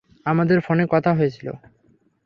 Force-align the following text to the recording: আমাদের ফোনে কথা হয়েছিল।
আমাদের 0.25 0.57
ফোনে 0.59 0.85
কথা 0.89 1.11
হয়েছিল। 1.13 1.47